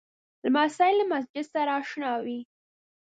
[0.45, 2.39] لمسی له مسجد سره اشنا وي.